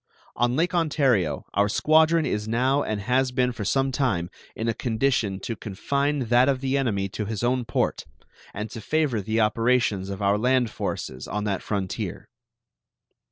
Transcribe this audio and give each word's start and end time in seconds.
On 0.35 0.55
Lake 0.55 0.73
Ontario 0.73 1.45
our 1.53 1.69
squadron 1.69 2.25
is 2.25 2.47
now 2.47 2.81
and 2.81 3.01
has 3.01 3.31
been 3.31 3.51
for 3.51 3.63
some 3.63 3.91
time 3.91 4.31
in 4.55 4.67
a 4.67 4.73
condition 4.73 5.39
to 5.41 5.55
confine 5.55 6.21
that 6.29 6.49
of 6.49 6.59
the 6.59 6.75
enemy 6.75 7.07
to 7.09 7.25
his 7.25 7.43
own 7.43 7.65
port, 7.65 8.05
and 8.51 8.67
to 8.71 8.81
favor 8.81 9.21
the 9.21 9.39
operations 9.39 10.09
of 10.09 10.19
our 10.19 10.39
land 10.39 10.71
forces 10.71 11.27
on 11.27 11.43
that 11.43 11.61
frontier. 11.61 12.29